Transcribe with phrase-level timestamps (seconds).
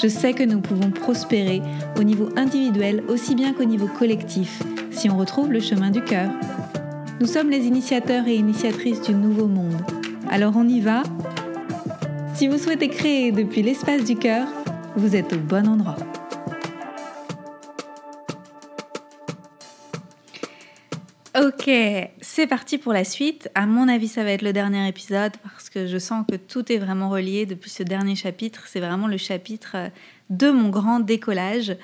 [0.00, 1.60] Je sais que nous pouvons prospérer
[1.98, 4.62] au niveau individuel aussi bien qu'au niveau collectif
[4.92, 6.30] si on retrouve le chemin du cœur.
[7.20, 9.82] Nous sommes les initiateurs et initiatrices du nouveau monde.
[10.30, 11.02] Alors on y va
[12.34, 14.46] Si vous souhaitez créer depuis l'espace du cœur,
[14.96, 15.96] vous êtes au bon endroit.
[21.40, 21.70] Ok,
[22.20, 23.48] c'est parti pour la suite.
[23.54, 26.72] À mon avis, ça va être le dernier épisode parce que je sens que tout
[26.72, 28.64] est vraiment relié depuis ce dernier chapitre.
[28.66, 29.76] C'est vraiment le chapitre
[30.30, 31.76] de mon grand décollage.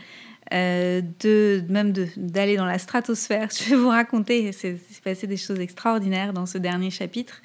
[0.52, 3.48] Euh, de même d'aller dans la stratosphère.
[3.58, 7.40] Je vais vous raconter, c'est passé des choses extraordinaires dans ce dernier chapitre.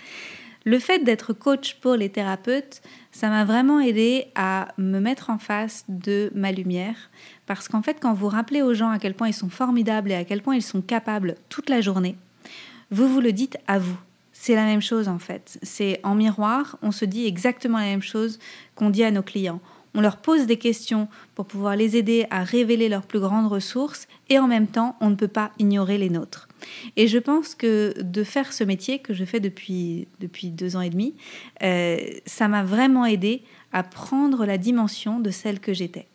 [0.66, 5.38] Le fait d'être coach pour les thérapeutes, ça m'a vraiment aidé à me mettre en
[5.38, 7.10] face de ma lumière.
[7.46, 10.16] Parce qu'en fait, quand vous rappelez aux gens à quel point ils sont formidables et
[10.16, 12.16] à quel point ils sont capables toute la journée,
[12.92, 13.98] vous vous le dites à vous.
[14.34, 15.60] C'est la même chose en fait.
[15.64, 18.40] C'est en miroir, on se dit exactement la même chose
[18.76, 19.62] qu'on dit à nos clients
[19.94, 24.08] on leur pose des questions pour pouvoir les aider à révéler leurs plus grandes ressources
[24.30, 26.49] et en même temps, on ne peut pas ignorer les nôtres.
[26.96, 30.82] Et je pense que de faire ce métier que je fais depuis, depuis deux ans
[30.82, 31.16] et demi,
[31.64, 36.08] euh, ça m'a vraiment aidé à prendre la dimension de celle que j'étais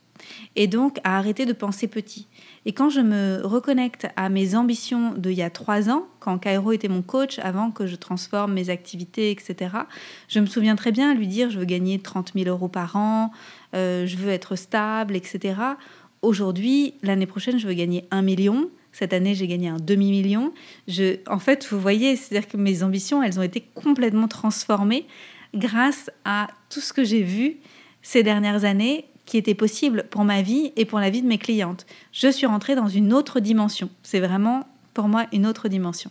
[0.56, 2.26] et donc à arrêter de penser petit.
[2.66, 6.72] Et quand je me reconnecte à mes ambitions d'il y a trois ans, quand Cairo
[6.72, 9.76] était mon coach, avant que je transforme mes activités, etc.,
[10.28, 13.32] je me souviens très bien lui dire je veux gagner 30 000 euros par an,
[13.74, 15.54] euh, je veux être stable, etc.
[16.22, 18.70] Aujourd'hui, l'année prochaine, je veux gagner un million.
[18.94, 20.52] Cette année, j'ai gagné un demi-million.
[20.86, 25.04] Je, en fait, vous voyez, c'est-à-dire que mes ambitions, elles ont été complètement transformées
[25.52, 27.56] grâce à tout ce que j'ai vu
[28.02, 31.38] ces dernières années qui était possible pour ma vie et pour la vie de mes
[31.38, 31.86] clientes.
[32.12, 33.90] Je suis rentrée dans une autre dimension.
[34.04, 36.10] C'est vraiment pour moi une autre dimension.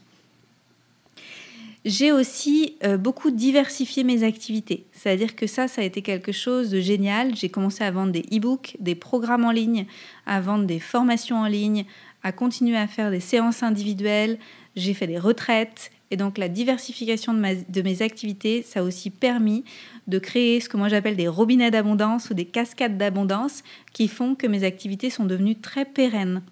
[1.86, 4.86] J'ai aussi euh, beaucoup diversifié mes activités.
[4.94, 7.36] C'est-à-dire que ça, ça a été quelque chose de génial.
[7.36, 9.86] J'ai commencé à vendre des e-books, des programmes en ligne,
[10.26, 11.86] à vendre des formations en ligne,
[12.24, 14.40] à continuer à faire des séances individuelles.
[14.78, 15.92] J'ai fait des retraites.
[16.10, 19.66] Et donc la diversification de, de mes activités, ça a aussi permis
[20.08, 24.36] de créer ce que moi j'appelle des robinets d'abondance ou des cascades d'abondance qui font
[24.36, 26.44] que mes activités sont devenues très pérennes.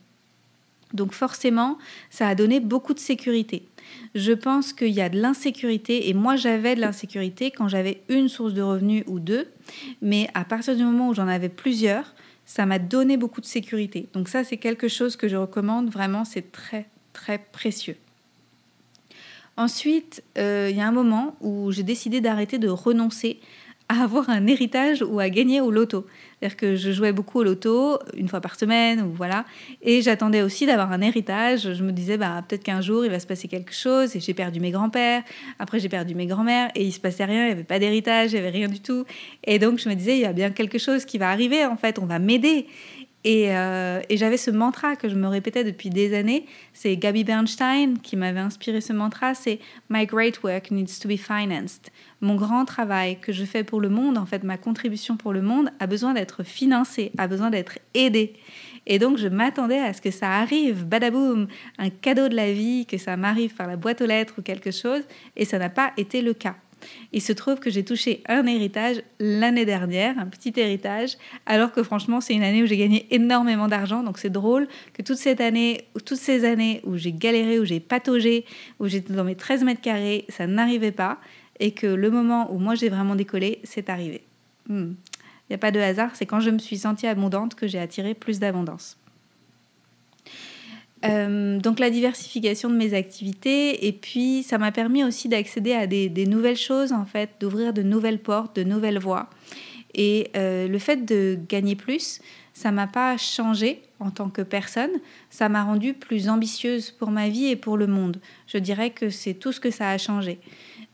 [0.94, 1.78] Donc forcément,
[2.10, 3.64] ça a donné beaucoup de sécurité.
[4.16, 8.30] Je pense qu'il y a de l'insécurité et moi j'avais de l'insécurité quand j'avais une
[8.30, 9.48] source de revenus ou deux,
[10.02, 12.14] mais à partir du moment où j'en avais plusieurs,
[12.46, 14.10] ça m'a donné beaucoup de sécurité.
[14.14, 17.98] Donc ça c'est quelque chose que je recommande vraiment, c'est très très précieux.
[19.58, 23.40] Ensuite, euh, il y a un moment où j'ai décidé d'arrêter de renoncer
[23.92, 26.06] à avoir un héritage ou à gagner au loto.
[26.40, 29.46] C'est-à-dire que je jouais beaucoup au loto, une fois par semaine, ou voilà,
[29.82, 31.74] et j'attendais aussi d'avoir un héritage.
[31.74, 34.34] Je me disais, bah, peut-être qu'un jour, il va se passer quelque chose, et j'ai
[34.34, 35.24] perdu mes grands-pères,
[35.60, 38.32] après j'ai perdu mes grands-mères, et il se passait rien, il n'y avait pas d'héritage,
[38.32, 39.06] il n'y avait rien du tout.
[39.44, 41.76] Et donc, je me disais, il y a bien quelque chose qui va arriver, en
[41.76, 42.68] fait, on va m'aider.
[43.26, 46.46] Euh, et, j'avais ce mantra que je me répétais depuis des années.
[46.74, 49.36] C'est Gabby Bernstein qui m'avait inspiré ce mantra.
[49.36, 49.60] C'est
[49.90, 51.90] My great work needs to be financed.
[52.22, 55.42] Mon grand travail que je fais pour le monde, en fait, ma contribution pour le
[55.42, 58.34] monde, a besoin d'être financé, a besoin d'être aidé.
[58.88, 62.88] Et donc, je m'attendais à ce que ça arrive, badaboum, un cadeau de la vie,
[62.88, 65.04] que ça m'arrive par la boîte aux lettres ou quelque chose.
[65.36, 66.56] Et ça n'a pas été le cas.
[67.12, 71.84] Il se trouve que j'ai touché un héritage l'année dernière, un petit héritage, alors que
[71.84, 74.04] franchement, c'est une année où j'ai gagné énormément d'argent.
[74.04, 77.80] Donc c'est drôle que toute cette année, toutes ces années où j'ai galéré, où j'ai
[77.80, 78.46] pataugé,
[78.80, 81.20] où j'étais dans mes 13 mètres carrés, ça n'arrivait pas.
[81.60, 84.24] Et que le moment où moi j'ai vraiment décollé, c'est arrivé.
[84.68, 84.94] Hmm.
[85.50, 87.80] Il n'y a pas de hasard, c'est quand je me suis sentie abondante que j'ai
[87.80, 88.98] attiré plus d'abondance.
[91.04, 95.88] Euh, donc la diversification de mes activités et puis ça m'a permis aussi d'accéder à
[95.88, 99.30] des, nouvelles choses en fait, d'ouvrir de nouvelles portes, de nouvelles voies.
[99.94, 102.22] Et euh, le fait de gagner plus,
[102.54, 104.92] ça m'a pas changé en tant que personne,
[105.30, 108.20] ça m'a rendue plus ambitieuse pour ma vie et pour le monde.
[108.48, 110.40] Je dirais que c'est tout ce que ça a changé.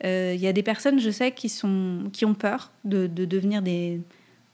[0.03, 3.61] Euh, il y a des personnes, je sais, qui, sont, qui ont peur de, devenir
[3.61, 3.99] des,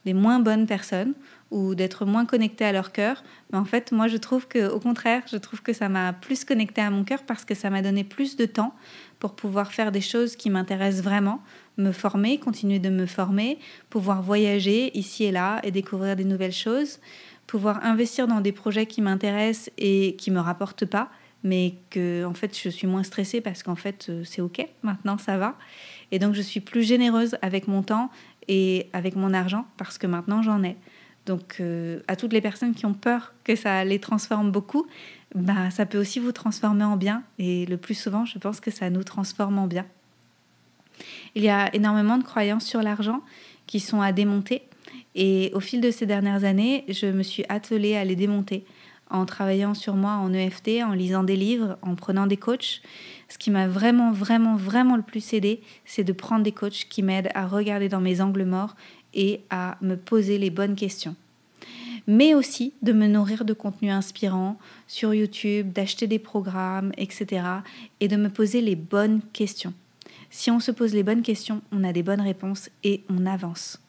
[0.05, 1.13] des moins bonnes personnes
[1.53, 3.23] ou d'être moins connecté à leur cœur.
[3.51, 6.43] Mais en fait, moi, je trouve que, au contraire, je trouve que ça m'a plus
[6.43, 8.73] connecté à mon cœur parce que ça m'a donné plus de temps
[9.19, 11.41] pour pouvoir faire des choses qui m'intéressent vraiment,
[11.77, 13.59] me former, continuer de me former,
[13.91, 16.99] pouvoir voyager ici et là et découvrir des nouvelles choses,
[17.45, 21.09] pouvoir investir dans des projets qui m'intéressent et qui me rapportent pas,
[21.43, 25.19] mais que en fait je suis moins stressée parce qu'en fait euh, c'est ok, maintenant
[25.19, 25.55] ça va.
[26.11, 28.09] Et donc je suis plus généreuse avec mon temps
[28.47, 30.77] et avec mon argent parce que maintenant j'en ai.
[31.25, 34.85] Donc euh, à toutes les personnes qui ont peur que ça les transforme beaucoup,
[35.35, 37.23] bah, ça peut aussi vous transformer en bien.
[37.39, 39.85] Et le plus souvent, je pense que ça nous transforme en bien.
[41.35, 43.21] Il y a énormément de croyances sur l'argent
[43.65, 44.63] qui sont à démonter.
[45.15, 48.65] Et au fil de ces dernières années, je me suis attelée à les démonter
[49.09, 52.81] en travaillant sur moi en EFT, en lisant des livres, en prenant des coachs.
[53.29, 57.03] Ce qui m'a vraiment, vraiment, vraiment le plus aidé, c'est de prendre des coachs qui
[57.03, 58.75] m'aident à regarder dans mes angles morts
[59.13, 61.15] et à me poser les bonnes questions.
[62.05, 64.57] Mais aussi de me nourrir de contenu inspirant
[64.87, 67.45] sur YouTube, d'acheter des programmes, etc.
[67.99, 69.73] et de me poser les bonnes questions.
[70.29, 73.79] Si on se pose les bonnes questions, on a des bonnes réponses et on avance.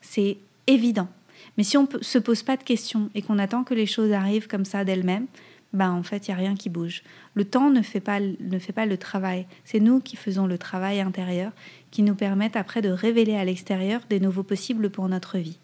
[0.00, 0.36] C'est
[0.66, 1.08] évident.
[1.56, 4.12] Mais si on ne se pose pas de questions et qu'on attend que les choses
[4.12, 5.26] arrivent comme ça d'elles-mêmes,
[5.74, 7.02] ben en fait, il n'y a rien qui bouge.
[7.34, 9.46] Le temps ne fait pas, ne fait pas le travail.
[9.64, 11.52] C'est nous qui faisons le travail intérieur
[11.90, 15.58] qui nous permettent après de révéler à l'extérieur des nouveaux possibles pour notre vie.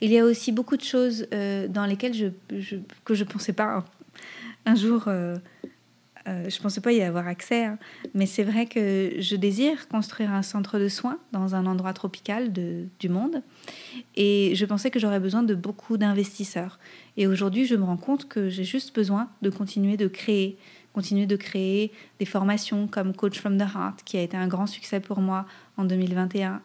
[0.00, 3.52] Il y a aussi beaucoup de choses euh, dans lesquelles je, que je ne pensais
[3.52, 3.84] pas
[4.64, 5.36] un, jour euh,
[6.28, 7.78] euh, je ne pensais pas y avoir accès, hein.
[8.14, 12.52] mais c'est vrai que je désire construire un centre de soins dans un endroit tropical
[12.52, 13.42] du monde.
[14.14, 16.78] Et je pensais que j'aurais besoin de beaucoup d'investisseurs.
[17.16, 20.56] Et aujourd'hui, je me rends compte que j'ai juste besoin de continuer de créer,
[20.92, 21.90] continuer de créer
[22.20, 25.46] des formations comme Coach from the Heart, qui a été un grand succès pour moi
[25.76, 26.62] en 2021.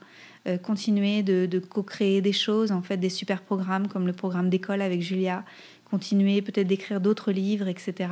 [0.47, 4.49] Euh, continuer de, de co-créer des choses, en fait, des super programmes comme le programme
[4.49, 5.43] d'école avec Julia,
[5.83, 8.07] continuer peut-être d'écrire d'autres livres, etc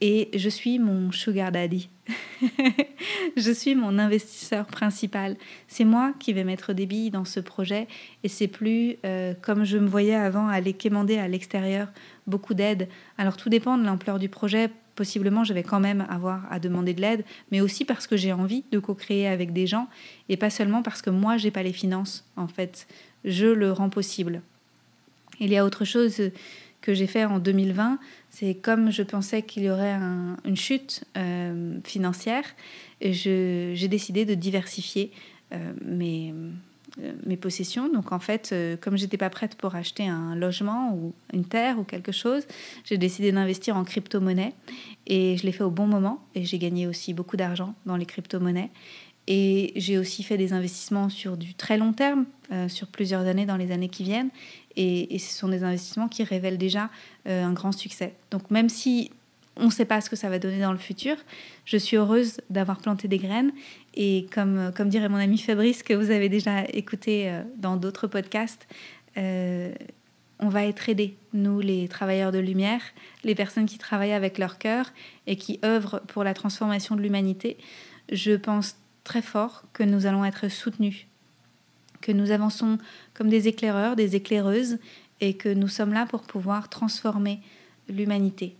[0.00, 1.88] et je suis mon sugar daddy.
[3.36, 5.36] je suis mon investisseur principal.
[5.66, 7.88] C'est moi qui vais mettre des billes dans ce projet
[8.22, 11.88] et c'est plus euh, comme je me voyais avant aller quémander à l'extérieur
[12.26, 12.88] beaucoup d'aide.
[13.18, 14.70] Alors tout dépend de l'ampleur du projet.
[14.94, 18.32] Possiblement, je vais quand même avoir à demander de l'aide, mais aussi parce que j'ai
[18.32, 19.88] envie de co-créer avec des gens
[20.28, 22.24] et pas seulement parce que moi j'ai pas les finances.
[22.36, 22.86] En fait,
[23.24, 24.42] je le rends possible.
[25.40, 26.20] Il y a autre chose
[26.80, 27.98] que j'ai fait en 2020,
[28.30, 29.98] c'est comme je pensais qu'il y aurait
[30.44, 32.44] une chute euh, financière,
[33.00, 35.12] j'ai décidé de diversifier
[35.52, 36.34] euh, mes,
[37.00, 37.92] euh, mes, possessions.
[37.92, 41.84] Donc en fait, comme j'étais pas prête pour acheter un logement ou une terre ou
[41.84, 42.44] quelque chose,
[42.84, 44.54] j'ai décidé d'investir en crypto-monnaie
[45.06, 48.06] et je l'ai fait au bon moment et j'ai gagné aussi beaucoup d'argent dans les
[48.06, 48.70] crypto-monnaies.
[49.30, 52.24] Et j'ai aussi fait des investissements sur du très long terme,
[52.68, 54.30] sur plusieurs années dans les années qui viennent.
[54.80, 56.88] Et, ce sont des investissements qui révèlent déjà
[57.26, 58.14] euh, un grand succès.
[58.30, 59.10] Donc même si
[59.56, 61.16] on ne sait pas ce que ça va donner dans le futur,
[61.64, 63.50] je suis heureuse d'avoir planté des graines.
[63.94, 68.68] Et comme, dirait mon ami Fabrice, que vous avez déjà écouté euh, dans d'autres podcasts,
[69.16, 69.74] euh,
[70.38, 72.82] on va être aidés, nous les travailleurs de lumière,
[73.24, 74.92] les personnes qui travaillent avec leur cœur
[75.26, 77.56] et qui œuvrent pour la transformation de l'humanité.
[78.12, 81.08] Je pense très fort que nous allons être soutenus
[82.00, 82.78] que nous avançons
[83.14, 84.78] comme des éclaireurs, des éclaireuses,
[85.20, 87.40] et que nous sommes là pour pouvoir transformer
[87.88, 88.54] l'humanité.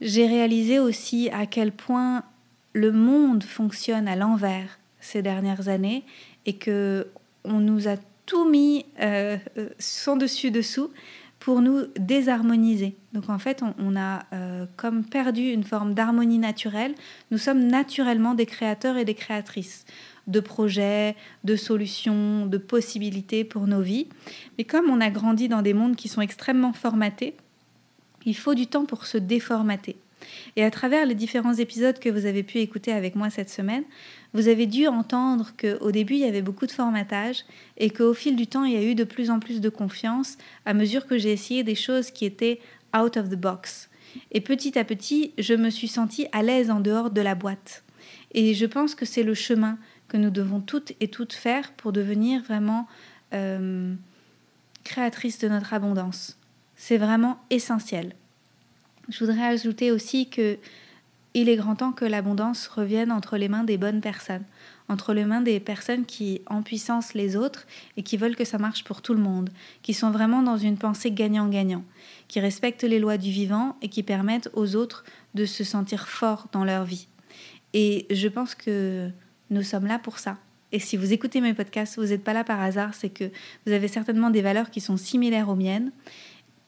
[0.00, 2.24] J'ai réalisé aussi à quel point
[2.72, 6.04] le monde fonctionne à l'envers ces dernières années
[6.46, 7.08] et que
[7.44, 7.96] on nous a
[8.26, 9.38] tout mis euh,
[9.78, 10.90] sans dessus dessous
[11.40, 12.96] pour nous désharmoniser.
[13.14, 16.94] Donc en fait, on, a euh, comme perdu une forme d'harmonie naturelle.
[17.30, 19.86] Nous sommes naturellement des créateurs et des créatrices
[20.30, 24.08] de projets, de solutions, de possibilités pour nos vies.
[24.58, 27.34] Mais comme on a grandi dans des mondes qui sont extrêmement formatés,
[28.24, 29.96] il faut du temps pour se déformater.
[30.56, 33.84] Et à travers les différents épisodes que vous avez pu écouter avec moi cette semaine,
[34.34, 37.44] vous avez dû entendre qu'au début, il y avait beaucoup de formatage
[37.78, 40.36] et qu'au fil du temps, il y a eu de plus en plus de confiance
[40.66, 42.60] à mesure que j'ai essayé des choses qui étaient
[42.96, 43.88] out of the box.
[44.32, 47.84] Et petit à petit, je me suis sentie à l'aise en dehors de la boîte.
[48.32, 49.78] Et je pense que c'est le chemin
[50.10, 52.86] que nous devons toutes et toutes faire pour devenir vraiment
[53.32, 53.94] euh,
[54.84, 56.36] créatrices de notre abondance.
[56.76, 58.14] C'est vraiment essentiel.
[59.08, 60.58] Je voudrais ajouter aussi que
[61.32, 64.42] il est grand temps que l'abondance revienne entre les mains des bonnes personnes,
[64.88, 68.58] entre les mains des personnes qui en puissance les autres et qui veulent que ça
[68.58, 69.50] marche pour tout le monde,
[69.82, 71.84] qui sont vraiment dans une pensée gagnant-gagnant,
[72.26, 76.48] qui respectent les lois du vivant et qui permettent aux autres de se sentir forts
[76.50, 77.06] dans leur vie.
[77.74, 79.08] Et je pense que
[79.50, 80.38] nous sommes là pour ça.
[80.72, 83.24] Et si vous écoutez mes podcasts, vous n'êtes pas là par hasard, c'est que
[83.66, 85.90] vous avez certainement des valeurs qui sont similaires aux miennes.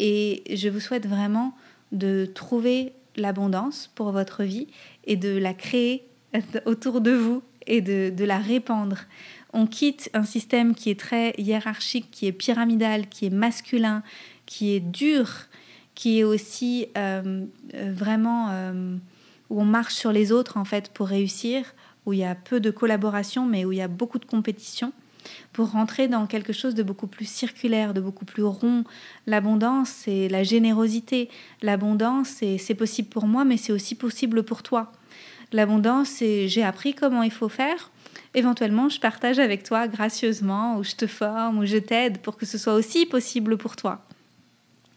[0.01, 1.55] Et je vous souhaite vraiment
[1.93, 4.67] de trouver l'abondance pour votre vie
[5.05, 6.05] et de la créer
[6.67, 8.99] autour de vous et de, la répandre.
[9.53, 14.03] On quitte un système qui est très hiérarchique, qui est pyramidal, qui est masculin,
[14.47, 15.29] qui est dur,
[15.95, 18.49] qui est aussi euh, euh, vraiment
[19.51, 21.75] où on marche sur les autres en fait pour réussir,
[22.07, 24.93] où il y a peu de collaboration mais où il y a beaucoup de compétition
[25.53, 28.85] pour rentrer dans quelque chose de beaucoup plus circulaire, de beaucoup plus rond.
[29.27, 31.29] L'abondance, c'est la générosité.
[31.63, 34.93] L'abondance, c'est possible pour moi, mais c'est aussi possible pour toi.
[35.53, 37.91] L'abondance, c'est j'ai appris comment il faut faire.
[38.35, 42.47] Éventuellement, je partage avec toi gracieusement, ou je te forme, ou je t'aide pour que
[42.47, 44.03] ce soit aussi possible pour toi.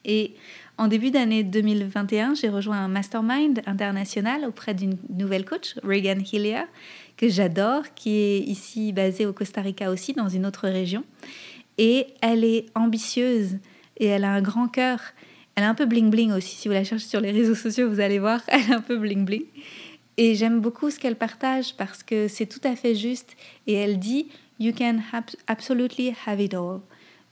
[0.05, 0.35] Et
[0.77, 6.63] en début d'année 2021, j'ai rejoint un mastermind international auprès d'une nouvelle coach, Regan Hillier,
[7.17, 11.03] que j'adore, qui est ici basée au Costa Rica aussi, dans une autre région.
[11.77, 13.57] Et elle est ambitieuse
[13.97, 14.99] et elle a un grand cœur.
[15.55, 16.55] Elle est un peu bling bling aussi.
[16.55, 18.97] Si vous la cherchez sur les réseaux sociaux, vous allez voir, elle est un peu
[18.97, 19.45] bling bling.
[20.17, 23.35] Et j'aime beaucoup ce qu'elle partage parce que c'est tout à fait juste.
[23.67, 24.27] Et elle dit
[24.59, 24.99] You can
[25.47, 26.79] absolutely have it all.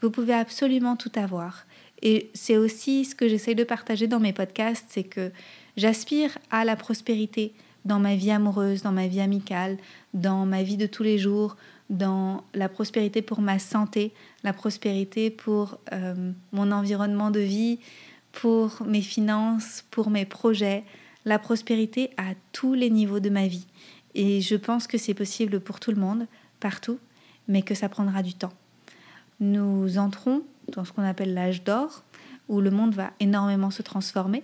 [0.01, 1.65] Vous pouvez absolument tout avoir.
[2.03, 5.31] Et c'est aussi ce que j'essaie de partager dans mes podcasts c'est que
[5.77, 7.53] j'aspire à la prospérité
[7.86, 9.77] dans ma vie amoureuse, dans ma vie amicale,
[10.13, 11.55] dans ma vie de tous les jours,
[11.89, 14.12] dans la prospérité pour ma santé,
[14.43, 17.79] la prospérité pour euh, mon environnement de vie,
[18.31, 20.83] pour mes finances, pour mes projets,
[21.25, 23.67] la prospérité à tous les niveaux de ma vie.
[24.13, 26.27] Et je pense que c'est possible pour tout le monde,
[26.60, 27.00] partout,
[27.48, 28.53] mais que ça prendra du temps.
[29.43, 32.05] Nous entrons dans ce qu'on appelle l'âge d'or,
[32.47, 34.41] où le monde va énormément se transformer.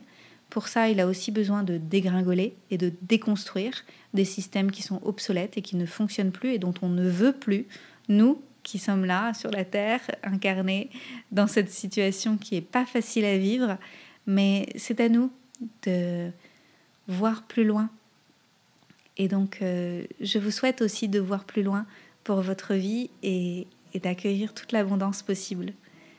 [0.49, 4.99] Pour ça, il a aussi besoin de dégringoler et de déconstruire des systèmes qui sont
[5.05, 7.65] obsolètes et qui ne fonctionnent plus et dont on ne veut plus,
[8.09, 10.89] nous qui sommes là sur la Terre, incarnés
[11.31, 13.77] dans cette situation qui n'est pas facile à vivre,
[14.27, 15.31] mais c'est à nous
[15.85, 16.29] de
[17.07, 17.89] voir plus loin.
[19.15, 21.85] Et donc, euh, je vous souhaite aussi de voir plus loin
[22.25, 25.73] pour votre vie et, et d'accueillir toute l'abondance possible.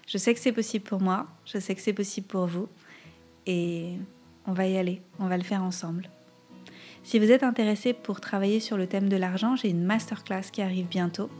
[0.06, 2.68] Je sais que c'est possible pour moi, je sais que c'est possible pour vous,
[3.46, 3.92] et
[4.46, 6.10] on va y aller, on va le faire ensemble.
[7.02, 10.62] Si vous êtes intéressé pour travailler sur le thème de l'argent, j'ai une masterclass qui
[10.62, 11.30] arrive bientôt.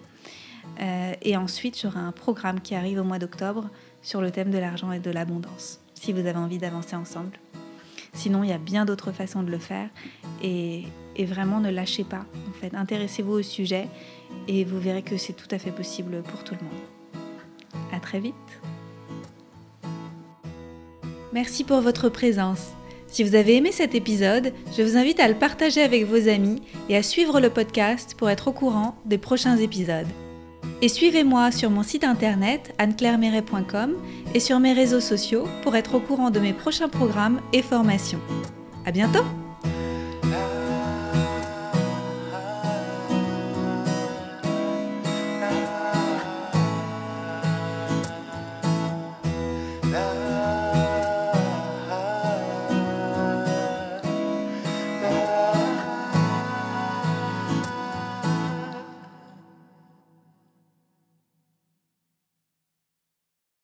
[0.80, 3.68] Euh, et ensuite, j'aurai un programme qui arrive au mois d'octobre
[4.02, 7.38] sur le thème de l'argent et de l'abondance, si vous avez envie d'avancer ensemble.
[8.12, 9.88] Sinon, il y a bien d'autres façons de le faire
[11.20, 12.24] et, vraiment ne lâchez pas.
[12.48, 13.88] En fait, intéressez-vous au sujet
[14.48, 17.92] et vous verrez que c'est tout à fait possible pour tout le monde.
[17.92, 18.34] À très vite.
[21.32, 22.72] Merci pour votre présence.
[23.06, 26.62] Si vous avez aimé cet épisode, je vous invite à le partager avec vos amis
[26.88, 30.06] et à suivre le podcast pour être au courant des prochains épisodes.
[30.82, 33.96] Et suivez-moi sur mon site internet anneclairemeret.com
[34.34, 38.20] et sur mes réseaux sociaux pour être au courant de mes prochains programmes et formations.
[38.86, 39.39] À bientôt!